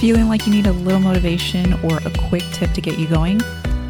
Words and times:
Feeling 0.00 0.28
like 0.28 0.46
you 0.46 0.52
need 0.52 0.66
a 0.66 0.72
little 0.72 1.00
motivation 1.00 1.72
or 1.74 1.98
a 1.98 2.10
quick 2.28 2.42
tip 2.52 2.72
to 2.72 2.80
get 2.80 2.98
you 2.98 3.06
going? 3.06 3.40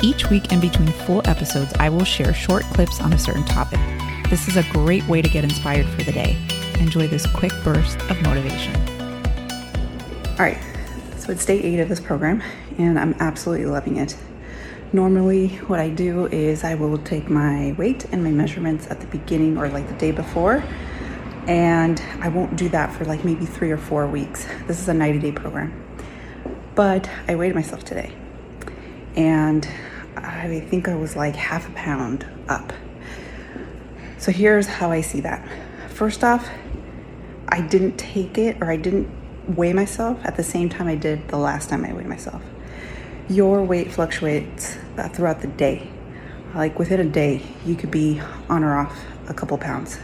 Each 0.03 0.29
week 0.29 0.53
in 0.53 0.61
between 0.61 0.89
full 0.89 1.27
episodes, 1.27 1.73
I 1.81 1.89
will 1.89 2.05
share 2.05 2.33
short 2.35 2.63
clips 2.65 3.01
on 3.01 3.15
a 3.15 3.19
certain 3.19 3.45
topic. 3.45 3.81
This 4.29 4.47
is 4.47 4.57
a 4.57 4.63
great 4.71 5.05
way 5.09 5.23
to 5.23 5.29
get 5.29 5.45
inspired 5.45 5.87
for 5.87 6.03
the 6.03 6.13
day. 6.13 6.37
Enjoy 6.79 7.09
this 7.09 7.27
quick 7.27 7.53
burst 7.65 7.99
of 8.11 8.21
motivation. 8.23 8.77
All 10.33 10.45
right, 10.45 10.59
so 11.17 11.33
it's 11.33 11.45
day 11.45 11.59
eight 11.61 11.81
of 11.81 11.89
this 11.89 12.01
program, 12.01 12.43
and 12.79 12.99
I'm 12.99 13.15
absolutely 13.19 13.67
loving 13.67 13.97
it. 13.97 14.15
Normally, 14.93 15.49
what 15.67 15.81
I 15.81 15.89
do 15.89 16.27
is 16.27 16.65
I 16.65 16.75
will 16.75 16.99
take 16.99 17.31
my 17.31 17.75
weight 17.79 18.05
and 18.13 18.23
my 18.23 18.31
measurements 18.31 18.87
at 18.89 19.01
the 19.01 19.07
beginning 19.07 19.57
or 19.57 19.69
like 19.71 19.89
the 19.89 19.95
day 19.95 20.13
before, 20.13 20.63
and 21.47 22.01
I 22.21 22.29
won't 22.29 22.57
do 22.57 22.69
that 22.69 22.95
for 22.95 23.05
like 23.07 23.25
maybe 23.25 23.47
three 23.47 23.71
or 23.71 23.79
four 23.79 24.07
weeks. 24.07 24.47
This 24.67 24.81
is 24.81 24.89
a 24.89 24.95
90 24.95 25.19
day 25.19 25.33
program. 25.33 25.81
But 26.75 27.09
I 27.29 27.35
weighed 27.37 27.55
myself 27.55 27.85
today, 27.85 28.13
and 29.17 29.69
I 30.17 30.61
think 30.69 30.89
I 30.89 30.95
was 30.97 31.17
like 31.17 31.37
half 31.37 31.69
a 31.69 31.73
pound 31.73 32.27
up. 32.49 32.73
So 34.19 34.33
here's 34.33 34.67
how 34.67 34.91
I 34.91 35.01
see 35.01 35.21
that. 35.21 35.47
First 35.91 36.25
off, 36.25 36.49
I 37.49 37.61
didn't 37.61 37.97
take 37.97 38.39
it 38.39 38.61
or 38.61 38.71
I 38.71 38.77
didn't 38.77 39.09
weigh 39.47 39.73
myself 39.73 40.19
at 40.25 40.37
the 40.37 40.43
same 40.43 40.69
time 40.69 40.89
I 40.89 40.95
did 40.95 41.29
the 41.29 41.37
last 41.37 41.69
time 41.69 41.85
I 41.85 41.93
weighed 41.93 42.07
myself 42.07 42.43
your 43.29 43.63
weight 43.63 43.91
fluctuates 43.91 44.77
uh, 44.99 45.09
throughout 45.09 45.41
the 45.41 45.47
day. 45.47 45.89
Like 46.55 46.79
within 46.79 47.01
a 47.01 47.11
day, 47.11 47.43
you 47.65 47.75
could 47.75 47.91
be 47.91 48.21
on 48.49 48.63
or 48.63 48.77
off 48.77 49.05
a 49.29 49.35
couple 49.35 49.57
pounds. 49.59 49.99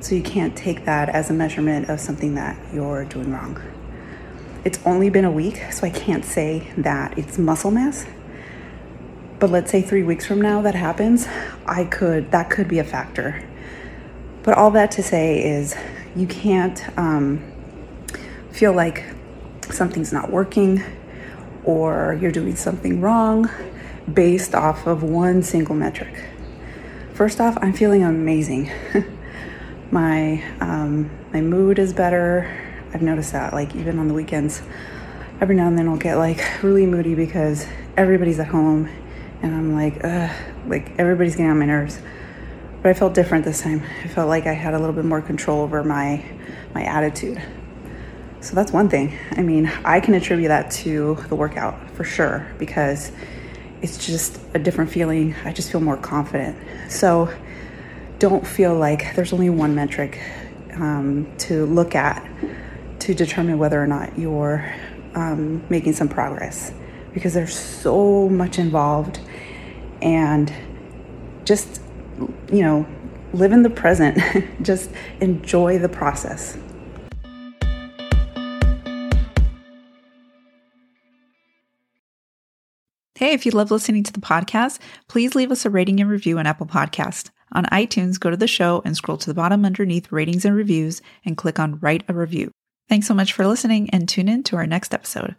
So 0.00 0.14
you 0.14 0.22
can't 0.22 0.56
take 0.56 0.84
that 0.86 1.08
as 1.10 1.30
a 1.30 1.32
measurement 1.32 1.88
of 1.88 2.00
something 2.00 2.34
that 2.34 2.58
you're 2.72 3.04
doing 3.04 3.30
wrong. 3.30 3.60
It's 4.64 4.78
only 4.86 5.10
been 5.10 5.24
a 5.24 5.30
week, 5.30 5.60
so 5.72 5.84
I 5.84 5.90
can't 5.90 6.24
say 6.24 6.72
that 6.78 7.18
it's 7.18 7.36
muscle 7.36 7.72
mass. 7.72 8.06
But 9.40 9.50
let's 9.50 9.72
say 9.72 9.82
three 9.82 10.04
weeks 10.04 10.24
from 10.24 10.40
now 10.40 10.62
that 10.62 10.76
happens, 10.76 11.26
I 11.66 11.84
could 11.84 12.30
that 12.30 12.48
could 12.48 12.68
be 12.68 12.78
a 12.78 12.84
factor. 12.84 13.42
But 14.44 14.54
all 14.54 14.70
that 14.70 14.92
to 14.92 15.02
say 15.02 15.42
is 15.42 15.74
you 16.14 16.28
can't 16.28 16.80
um, 16.96 17.42
feel 18.52 18.72
like 18.72 19.04
something's 19.70 20.12
not 20.12 20.30
working 20.30 20.80
or 21.64 22.16
you're 22.20 22.30
doing 22.30 22.54
something 22.54 23.00
wrong 23.00 23.50
based 24.12 24.54
off 24.54 24.86
of 24.86 25.02
one 25.02 25.42
single 25.42 25.74
metric. 25.74 26.24
First 27.14 27.40
off, 27.40 27.58
I'm 27.60 27.72
feeling 27.72 28.04
amazing. 28.04 28.70
my 29.90 30.44
um, 30.60 31.10
my 31.32 31.40
mood 31.40 31.80
is 31.80 31.92
better. 31.92 32.71
I've 32.94 33.02
noticed 33.02 33.32
that, 33.32 33.52
like 33.52 33.74
even 33.74 33.98
on 33.98 34.08
the 34.08 34.14
weekends, 34.14 34.62
every 35.40 35.56
now 35.56 35.66
and 35.66 35.78
then 35.78 35.88
I'll 35.88 35.96
get 35.96 36.16
like 36.16 36.62
really 36.62 36.86
moody 36.86 37.14
because 37.14 37.66
everybody's 37.96 38.38
at 38.38 38.48
home, 38.48 38.88
and 39.42 39.54
I'm 39.54 39.74
like, 39.74 40.04
ugh, 40.04 40.30
like 40.66 40.92
everybody's 40.98 41.36
getting 41.36 41.50
on 41.50 41.58
my 41.58 41.66
nerves. 41.66 42.00
But 42.82 42.90
I 42.90 42.94
felt 42.94 43.14
different 43.14 43.44
this 43.44 43.60
time. 43.60 43.82
I 44.02 44.08
felt 44.08 44.28
like 44.28 44.46
I 44.46 44.52
had 44.52 44.74
a 44.74 44.78
little 44.78 44.94
bit 44.94 45.04
more 45.04 45.22
control 45.22 45.62
over 45.62 45.82
my 45.84 46.24
my 46.74 46.82
attitude. 46.84 47.40
So 48.40 48.56
that's 48.56 48.72
one 48.72 48.88
thing. 48.88 49.16
I 49.30 49.42
mean, 49.42 49.70
I 49.84 50.00
can 50.00 50.14
attribute 50.14 50.48
that 50.48 50.70
to 50.72 51.16
the 51.28 51.36
workout 51.36 51.90
for 51.90 52.02
sure 52.02 52.46
because 52.58 53.12
it's 53.82 54.04
just 54.04 54.40
a 54.54 54.58
different 54.58 54.90
feeling. 54.90 55.34
I 55.44 55.52
just 55.52 55.70
feel 55.70 55.80
more 55.80 55.96
confident. 55.96 56.58
So 56.90 57.32
don't 58.18 58.44
feel 58.46 58.74
like 58.74 59.14
there's 59.14 59.32
only 59.32 59.48
one 59.48 59.76
metric 59.76 60.20
um, 60.74 61.32
to 61.38 61.66
look 61.66 61.94
at 61.94 62.28
to 63.02 63.14
determine 63.14 63.58
whether 63.58 63.82
or 63.82 63.86
not 63.88 64.16
you're 64.16 64.72
um, 65.16 65.60
making 65.68 65.92
some 65.92 66.08
progress 66.08 66.72
because 67.12 67.34
there's 67.34 67.54
so 67.54 68.28
much 68.28 68.60
involved 68.60 69.18
and 70.00 70.52
just, 71.44 71.82
you 72.52 72.62
know, 72.62 72.86
live 73.32 73.50
in 73.50 73.64
the 73.64 73.70
present, 73.70 74.18
just 74.62 74.88
enjoy 75.20 75.78
the 75.78 75.88
process. 75.88 76.56
Hey, 83.16 83.32
if 83.32 83.44
you 83.44 83.50
love 83.50 83.72
listening 83.72 84.04
to 84.04 84.12
the 84.12 84.20
podcast, 84.20 84.78
please 85.08 85.34
leave 85.34 85.50
us 85.50 85.66
a 85.66 85.70
rating 85.70 86.00
and 86.00 86.08
review 86.08 86.38
on 86.38 86.46
Apple 86.46 86.66
Podcast. 86.66 87.30
On 87.52 87.64
iTunes, 87.66 88.18
go 88.18 88.30
to 88.30 88.36
the 88.36 88.46
show 88.46 88.80
and 88.84 88.96
scroll 88.96 89.18
to 89.18 89.26
the 89.28 89.34
bottom 89.34 89.64
underneath 89.64 90.12
ratings 90.12 90.44
and 90.44 90.54
reviews 90.54 91.02
and 91.24 91.36
click 91.36 91.58
on 91.58 91.80
write 91.80 92.04
a 92.08 92.14
review. 92.14 92.52
Thanks 92.92 93.06
so 93.06 93.14
much 93.14 93.32
for 93.32 93.46
listening 93.46 93.88
and 93.88 94.06
tune 94.06 94.28
in 94.28 94.42
to 94.42 94.56
our 94.56 94.66
next 94.66 94.92
episode. 94.92 95.34